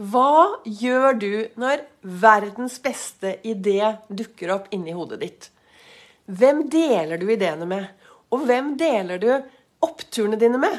[0.00, 5.48] Hva gjør du når verdens beste idé dukker opp inni hodet ditt?
[6.24, 7.90] Hvem deler du ideene med?
[8.32, 9.28] Og hvem deler du
[9.84, 10.78] oppturene dine med?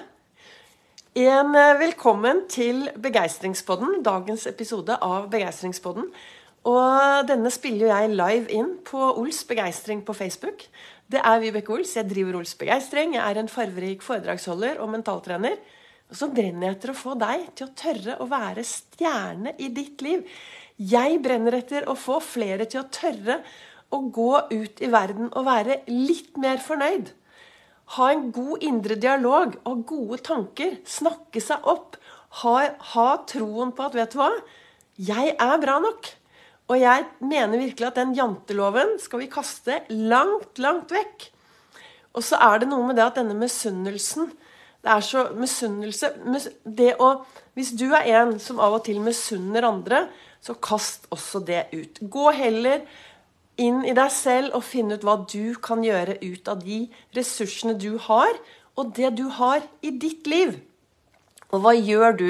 [1.21, 6.07] En eh, velkommen til Begeistringspodden, dagens episode av Begeistringspodden.
[6.71, 10.65] Og denne spiller jeg live inn på Ols Begeistring på Facebook.
[11.05, 11.93] Det er Vibeke Ols.
[11.93, 13.13] Jeg driver Ols Begeistring.
[13.19, 15.61] Jeg er en farverik foredragsholder og mentaltrener.
[16.11, 19.69] Og så brenner jeg etter å få deg til å tørre å være stjerne i
[19.71, 20.25] ditt liv.
[20.75, 23.39] Jeg brenner etter å få flere til å tørre
[23.95, 27.13] å gå ut i verden og være litt mer fornøyd.
[27.95, 30.77] Ha en god indre dialog og gode tanker.
[30.87, 31.95] Snakke seg opp.
[32.41, 32.55] Ha,
[32.93, 34.31] ha troen på at vet du hva?
[34.99, 36.11] Jeg er bra nok.
[36.71, 41.27] Og jeg mener virkelig at den janteloven skal vi kaste langt, langt vekk.
[42.15, 44.31] Og så er det noe med det at denne misunnelsen
[44.81, 46.09] det er så misunnelse
[46.65, 47.13] det å,
[47.53, 50.05] Hvis du er en som av og til misunner andre,
[50.41, 51.99] så kast også det ut.
[51.99, 52.85] Gå heller
[53.59, 56.85] inn i deg selv og finn ut hva du kan gjøre ut av de
[57.17, 58.31] ressursene du har,
[58.79, 60.55] og det du har i ditt liv.
[61.51, 62.29] Og hva gjør du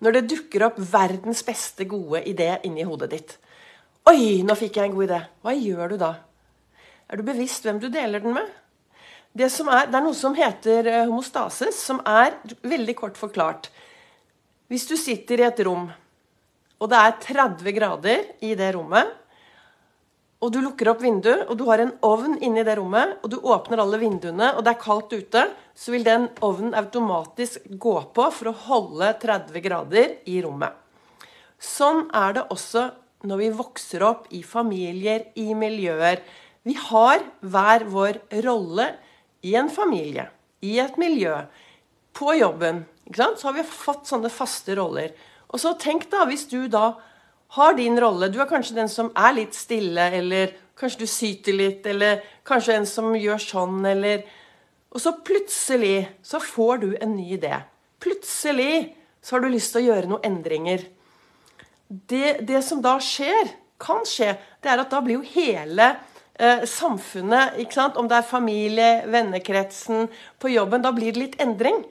[0.00, 3.36] når det dukker opp verdens beste gode idé inni hodet ditt?
[4.08, 5.20] Oi, nå fikk jeg en god idé.
[5.42, 6.14] Hva gjør du da?
[7.10, 8.46] Er du bevisst hvem du deler den med?
[9.30, 12.34] Det, er, det er noe som heter eh, homostasis, som er
[12.66, 13.68] veldig kort forklart.
[14.70, 15.86] Hvis du sitter i et rom,
[16.80, 19.16] og det er 30 grader i det rommet,
[20.40, 23.36] og du lukker opp vinduet, og du har en ovn inni det rommet, og du
[23.38, 25.42] åpner alle vinduene, og det er kaldt ute,
[25.76, 30.72] så vil den ovnen automatisk gå på for å holde 30 grader i rommet.
[31.60, 32.86] Sånn er det også
[33.28, 36.24] når vi vokser opp i familier, i miljøer.
[36.64, 38.88] Vi har hver vår rolle
[39.42, 40.28] i en familie,
[40.60, 41.36] i et miljø,
[42.12, 42.84] på jobben.
[43.14, 45.14] Så har vi fått sånne faste roller.
[45.50, 46.92] Og så tenk da, hvis du da
[47.56, 51.56] har din rolle Du er kanskje den som er litt stille, eller kanskje du syter
[51.56, 54.22] litt, eller kanskje en som gjør sånn, eller
[54.90, 57.60] Og så plutselig så får du en ny idé.
[58.02, 60.82] Plutselig så har du lyst til å gjøre noen endringer.
[61.86, 65.92] Det, det som da skjer, kan skje, det er at da blir jo hele
[66.40, 67.60] eh, samfunnet,
[68.00, 70.08] om det er familie, vennekretsen,
[70.40, 71.84] på jobben, da blir det litt endring.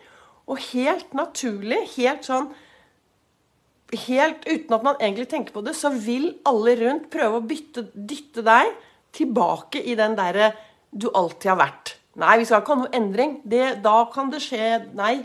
[0.50, 2.52] Og helt naturlig, helt sånn
[3.90, 7.88] Helt uten at man egentlig tenker på det, så vil alle rundt prøve å bytte,
[7.98, 8.68] dytte deg
[9.18, 10.52] tilbake i den derre
[10.94, 11.96] du alltid har vært.
[12.22, 13.34] Nei, vi skal ikke ha noe endring.
[13.42, 15.16] Det, da kan det skje Nei,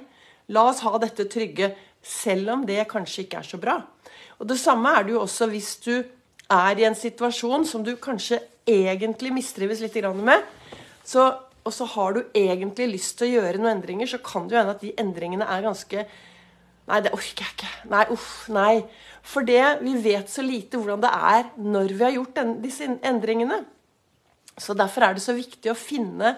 [0.48, 1.74] la oss ha dette trygge.
[2.04, 3.78] Selv om det kanskje ikke er så bra.
[4.40, 5.94] Og Det samme er det jo også hvis du
[6.54, 10.44] er i en situasjon som du kanskje egentlig mistrives litt med,
[11.04, 11.26] så,
[11.64, 14.62] og så har du egentlig lyst til å gjøre noen endringer, så kan det jo
[14.62, 16.06] hende at de endringene er ganske
[16.84, 17.68] Nei, det orker jeg ikke.
[17.88, 18.82] Nei, uff, nei.
[19.24, 22.84] For det, vi vet så lite hvordan det er når vi har gjort den, disse
[23.00, 23.62] endringene.
[24.60, 26.34] Så derfor er det så viktig å finne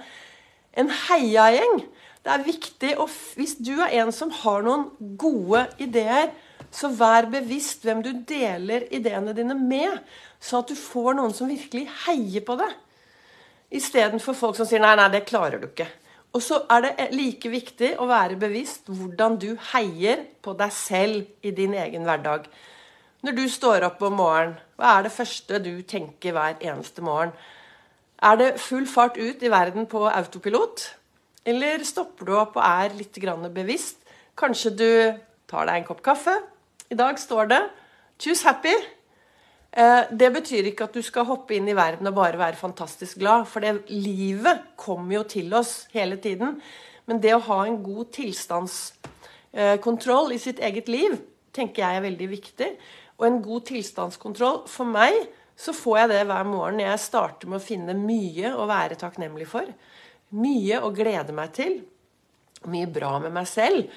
[0.79, 1.83] en heiagjeng.
[2.23, 4.87] Det er viktig å, Hvis du er en som har noen
[5.19, 6.31] gode ideer,
[6.71, 10.01] så vær bevisst hvem du deler ideene dine med.
[10.41, 12.73] Sånn at du får noen som virkelig heier på det.
[13.77, 15.91] Istedenfor folk som sier 'nei, nei, det klarer du ikke'.
[16.37, 21.27] Og så er det like viktig å være bevisst hvordan du heier på deg selv
[21.43, 22.45] i din egen hverdag.
[23.23, 27.33] Når du står opp om morgenen, hva er det første du tenker hver eneste morgen?
[28.23, 30.85] Er det full fart ut i verden på autopilot?
[31.47, 33.19] Eller stopper du opp og er litt
[33.55, 33.97] bevisst?
[34.37, 34.91] Kanskje du
[35.49, 36.37] tar deg en kopp kaffe?
[36.91, 37.71] I dag står det
[38.19, 38.85] 'choose happy'.
[39.77, 43.19] Eh, det betyr ikke at du skal hoppe inn i verden og bare være fantastisk
[43.19, 46.63] glad, for det, livet kommer jo til oss hele tiden.
[47.07, 51.19] Men det å ha en god tilstandskontroll i sitt eget liv
[51.53, 52.77] tenker jeg er veldig viktig.
[53.19, 55.13] Og en god tilstandskontroll For meg
[55.57, 58.95] så får jeg det hver morgen når jeg starter med å finne mye å være
[59.01, 59.65] takknemlig for.
[60.37, 61.79] Mye å glede meg til.
[62.69, 63.89] Mye bra med meg selv.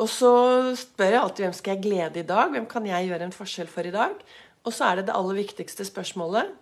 [0.00, 0.32] Og så
[0.80, 2.48] spør jeg alltid hvem skal jeg glede i dag?
[2.54, 4.14] Hvem kan jeg gjøre en forskjell for i dag?
[4.64, 6.54] Og så er det det aller viktigste spørsmålet.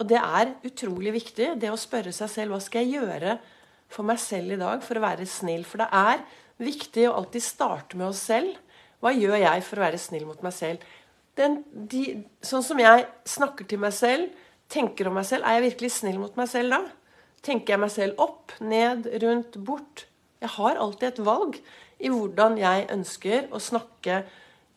[0.00, 3.36] Og det er utrolig viktig, det å spørre seg selv hva skal jeg gjøre
[3.92, 5.62] for meg selv i dag for å være snill.
[5.68, 6.24] For det er
[6.64, 8.56] viktig å alltid starte med oss selv.
[9.04, 10.82] Hva gjør jeg for å være snill mot meg selv?
[11.38, 12.02] Den, de,
[12.46, 14.32] sånn som jeg snakker til meg selv,
[14.72, 16.82] tenker om meg selv, er jeg virkelig snill mot meg selv da?
[17.44, 20.06] Tenker jeg meg selv opp, ned, rundt, bort?
[20.40, 21.58] Jeg har alltid et valg
[22.00, 24.22] i hvordan jeg ønsker å snakke,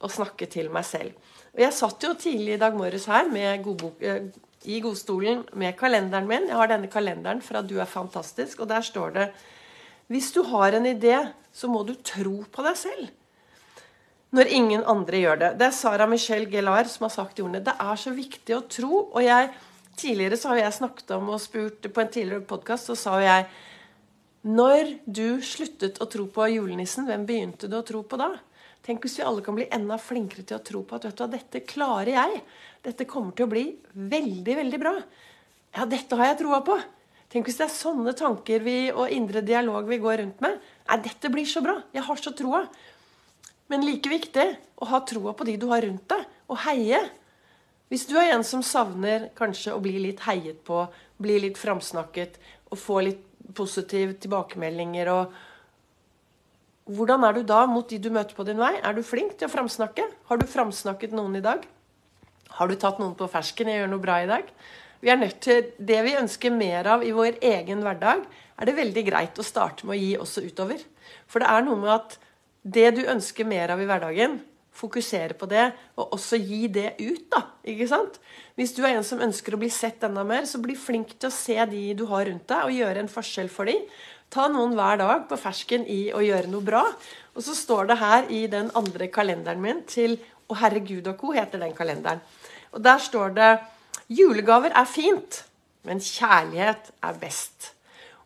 [0.02, 1.14] å snakke til meg selv.
[1.56, 3.30] Og Jeg satt jo tidlig i dag morges her
[3.64, 4.30] godbok, eh,
[4.66, 6.48] i godstolen med kalenderen min.
[6.48, 9.32] Jeg har denne kalenderen fra Du er fantastisk, og der står det
[10.08, 13.08] Hvis du har en idé, så må du tro på deg selv.
[14.32, 15.52] når ingen andre gjør det.
[15.60, 17.64] Det er Sara Michelle Gellar som har sagt i ordene.
[17.64, 19.10] Det er så viktig å tro.
[19.16, 19.50] Og jeg,
[19.96, 23.48] tidligere så har jeg snakket om og spurt på en tidligere podkast, så sa jeg
[24.46, 28.36] Når du sluttet å tro på julenissen, hvem begynte du å tro på da?
[28.86, 31.26] Tenk hvis vi alle kan bli enda flinkere til å tro på at vet du,
[31.34, 32.44] dette klarer jeg.
[32.86, 34.94] Dette kommer til å bli veldig, veldig bra.
[35.76, 36.78] Ja, dette har jeg troa på.
[37.28, 40.62] Tenk hvis det er sånne tanker vi, og indre dialog vi går rundt med.
[40.88, 41.76] Nei, dette blir så bra.
[41.92, 42.64] Jeg har så troa.
[43.68, 44.48] Men like viktig
[44.80, 47.02] å ha troa på de du har rundt deg, og heie.
[47.92, 50.86] Hvis du er en som savner kanskje å bli litt heiet på,
[51.20, 52.40] bli litt framsnakket
[52.72, 55.38] og få litt positive tilbakemeldinger og
[56.88, 58.78] Hvordan er du da mot de du møter på din vei?
[58.80, 60.06] Er du flink til å framsnakke?
[60.30, 61.66] Har du framsnakket noen i dag?
[62.56, 63.68] Har du tatt noen på fersken?
[63.68, 64.48] Jeg gjør noe bra i dag.
[65.04, 68.24] Vi er nødt til Det vi ønsker mer av i vår egen hverdag,
[68.58, 70.80] er det veldig greit å starte med å gi også utover.
[71.28, 72.18] For det er noe med at
[72.64, 74.40] det du ønsker mer av i hverdagen,
[74.78, 75.66] fokusere på det,
[75.98, 77.42] og også gi det ut, da.
[77.68, 78.20] Ikke sant?
[78.58, 81.32] Hvis du er en som ønsker å bli sett enda mer, så bli flink til
[81.32, 83.84] å se de du har rundt deg, og gjøre en forskjell for dem.
[84.34, 86.84] Ta noen hver dag på fersken i å gjøre noe bra.
[87.38, 91.34] Og så står det her i den andre kalenderen min til Å herregud og co.
[91.36, 92.22] heter den kalenderen.
[92.72, 93.50] Og der står det
[94.08, 95.42] Julegaver er fint,
[95.84, 97.74] men kjærlighet er best.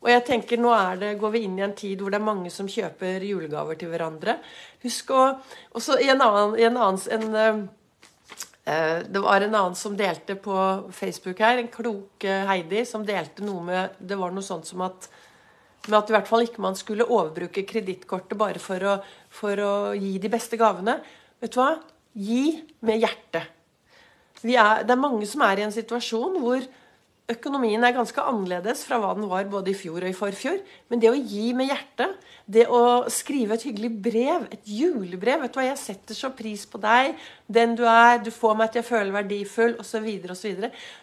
[0.02, 2.50] Og jeg tenker, Nå det, går vi inn i en tid hvor det er mange
[2.54, 4.40] som kjøper julegaver til hverandre.
[4.82, 5.22] Husk å
[5.78, 7.68] også i en annen, en annen en,
[8.66, 10.58] uh, Det var en annen som delte på
[10.96, 14.88] Facebook her, en klok uh, Heidi, som delte noe med Det var noe sånt som
[14.90, 15.10] at
[15.90, 19.00] med at i hvert fall ikke man skulle overbruke kredittkortet bare for å,
[19.34, 21.00] for å, gi de beste gavene.
[21.42, 21.72] Vet du hva?
[22.14, 22.44] Gi
[22.86, 23.48] med hjertet.
[24.42, 26.62] Er, det er mange som er i en situasjon hvor
[27.32, 30.58] Økonomien er ganske annerledes fra hva den var både i fjor og i forfjor.
[30.92, 32.18] Men det å gi med hjertet,
[32.50, 36.66] det å skrive et hyggelig brev, et julebrev vet du hva, 'Jeg setter så pris
[36.66, 37.16] på deg,
[37.48, 40.08] den du er, du får meg til å føle verdifull', osv.
[40.32, 40.56] osv.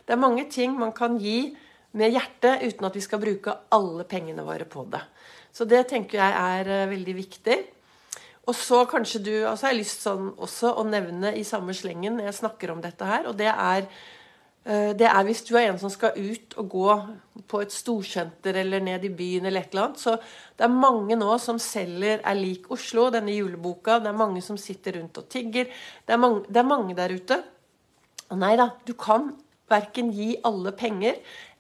[0.05, 1.57] Det er mange ting man kan gi
[1.93, 5.01] med hjertet uten at vi skal bruke alle pengene våre på det.
[5.53, 7.59] Så det tenker jeg er uh, veldig viktig.
[8.49, 12.17] Og så kanskje du, altså jeg har lyst sånn også å nevne i samme slengen
[12.17, 14.18] når jeg snakker om dette her, og det er Eh,
[14.69, 16.97] det er hvis du er en som skal ut og gå
[17.49, 20.03] på et storsenter eller ned i byen eller et eller annet.
[20.03, 20.17] Så
[20.59, 23.97] det er mange nå som selger Er lik Oslo, denne juleboka.
[24.03, 25.71] Det er mange som sitter rundt og tigger.
[26.05, 27.41] Det er mange, det er mange der ute.
[28.29, 29.31] Og nei da, du kan
[29.73, 31.17] verken gi alle penger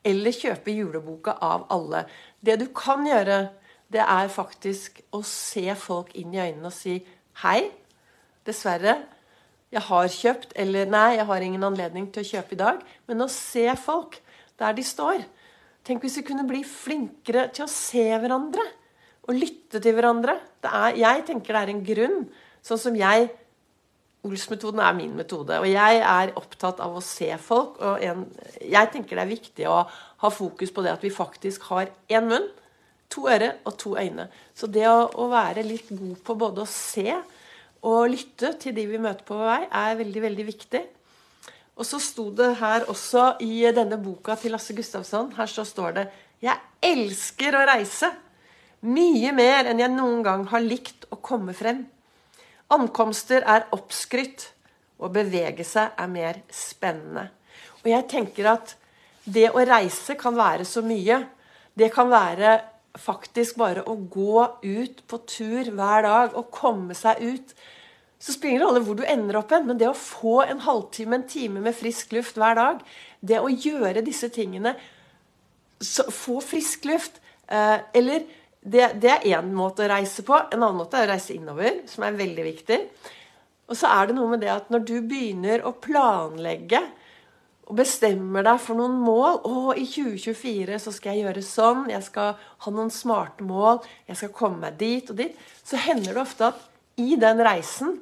[0.08, 2.04] eller kjøpe juleboka av alle.
[2.40, 3.48] Det du kan gjøre,
[3.88, 6.98] det er faktisk å se folk inn i øynene og si
[7.42, 7.70] hei.
[8.48, 8.98] Dessverre,
[9.68, 12.80] jeg har kjøpt, eller nei, jeg har ingen anledning til å kjøpe i dag.
[13.08, 14.16] Men å se folk
[14.60, 15.26] der de står.
[15.84, 18.64] Tenk hvis vi kunne bli flinkere til å se hverandre
[19.28, 20.38] og lytte til hverandre.
[20.64, 22.24] Er, jeg tenker det er en grunn,
[22.64, 23.28] sånn som jeg
[24.26, 25.60] Ols-metoden er min metode.
[25.62, 27.76] Og jeg er opptatt av å se folk.
[27.78, 28.24] Og en,
[28.58, 29.76] jeg tenker det er viktig å
[30.24, 32.48] ha fokus på det at vi faktisk har én munn,
[33.08, 34.26] to ører og to øyne.
[34.58, 37.14] Så det å, å være litt god på både å se
[37.86, 40.80] å lytte til de vi møter på vei, er veldig, veldig viktig.
[41.78, 45.92] Og så sto det her også i denne boka til Lasse Gustavsson Her så står
[45.94, 46.10] det
[46.42, 48.10] 'Jeg elsker å reise'.
[48.82, 51.86] Mye mer enn jeg noen gang har likt å komme frem.
[52.70, 54.52] Ankomster er oppskrytt.
[54.98, 57.30] Å bevege seg er mer spennende.
[57.84, 58.74] Og jeg tenker at
[59.24, 61.26] det å reise kan være så mye.
[61.74, 62.60] Det kan være
[62.98, 67.54] faktisk bare å gå ut på tur hver dag og komme seg ut
[68.18, 71.20] Så spiller det rolle hvor du ender opp hen, men det å få en halvtime,
[71.20, 72.80] en time med frisk luft hver dag,
[73.20, 74.74] det å gjøre disse tingene
[75.78, 78.26] så, Få frisk luft eh, Eller
[78.58, 80.34] det, det er én måte å reise på.
[80.34, 82.78] En annen måte er å reise innover, som er veldig viktig.
[83.70, 86.82] Og så er det noe med det at når du begynner å planlegge
[87.68, 89.42] og bestemmer deg for noen mål.
[89.44, 91.84] 'Å, i 2024 så skal jeg gjøre sånn.
[91.92, 92.34] Jeg skal
[92.64, 93.82] ha noen smarte mål.
[94.08, 96.64] Jeg skal komme meg dit og dit.' Så hender det ofte at
[96.96, 98.00] i den reisen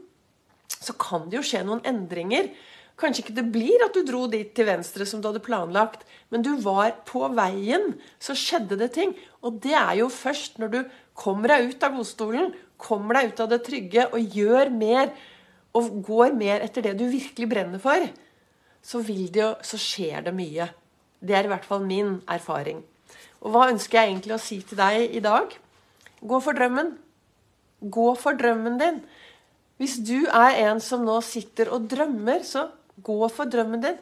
[0.70, 2.52] så kan det jo skje noen endringer.
[2.96, 6.42] Kanskje ikke det blir at du dro dit til venstre som du hadde planlagt, men
[6.46, 7.92] du var på veien,
[8.22, 9.12] så skjedde det ting.
[9.44, 10.78] Og det er jo først når du
[11.12, 15.12] kommer deg ut av godstolen, kommer deg ut av det trygge og gjør mer,
[15.76, 18.00] og går mer etter det du virkelig brenner for,
[18.86, 20.68] så, det, så skjer det mye.
[21.18, 22.84] Det er i hvert fall min erfaring.
[23.42, 25.50] Og hva ønsker jeg egentlig å si til deg i dag?
[26.22, 26.92] Gå for drømmen.
[27.92, 29.00] Gå for drømmen din.
[29.80, 32.68] Hvis du er en som nå sitter og drømmer, så
[33.04, 33.98] gå for drømmen din.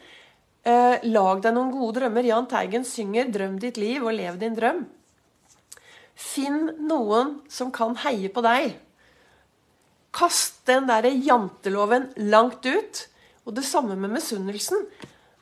[0.64, 2.25] Eh, lag deg noen gode drømmer.
[2.29, 4.85] Jahn Teigen synger 'Drøm ditt liv og lev din drøm'.
[6.14, 8.76] Finn noen som kan heie på deg.
[10.14, 13.09] Kast den derre janteloven langt ut.
[13.44, 14.86] Og det samme med misunnelsen.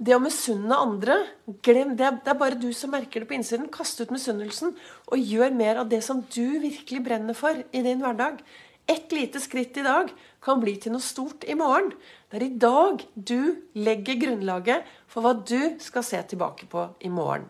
[0.02, 1.20] Det å misunne andre,
[1.62, 2.08] glem det.
[2.24, 3.70] Det er bare du som merker det på innsiden.
[3.70, 4.74] Kast ut misunnelsen,
[5.06, 8.40] og gjør mer av det som du virkelig brenner for i din hverdag.
[8.90, 10.10] Ett lite skritt i dag
[10.42, 11.92] kan bli til noe stort i morgen.
[12.30, 17.12] Det er i dag du legger grunnlaget for hva du skal se tilbake på i
[17.12, 17.46] morgen.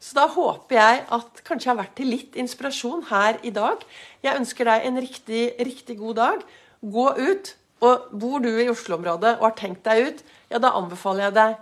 [0.00, 3.84] Så da håper jeg at kanskje jeg har vært til litt inspirasjon her i dag.
[4.24, 6.46] Jeg ønsker deg en riktig, riktig god dag.
[6.80, 7.52] Gå ut.
[7.86, 11.58] Og bor du i Oslo-området og har tenkt deg ut, ja, da anbefaler jeg deg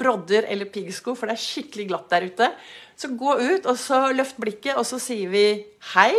[0.00, 2.50] brodder eller piggsko, for det er skikkelig glatt der ute.
[2.98, 5.46] Så gå ut, og så løft blikket, og så sier vi
[5.94, 6.12] hei.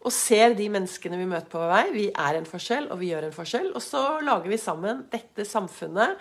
[0.00, 1.82] Og ser de menneskene vi møter på vei.
[1.92, 3.68] Vi er en forskjell, og vi gjør en forskjell.
[3.76, 6.16] Og så lager vi sammen dette samfunnet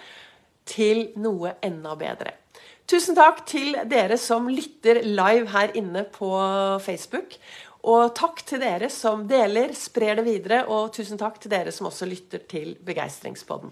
[0.68, 2.36] til noe enda bedre.
[2.89, 6.32] Tusen takk til dere som lytter live her inne på
[6.82, 7.38] Facebook.
[7.88, 10.63] Og takk til dere som deler, sprer det videre.
[10.67, 13.71] Og tusen takk til dere som også lytter til Begeistringspodden.